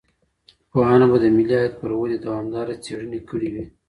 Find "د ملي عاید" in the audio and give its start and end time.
1.23-1.73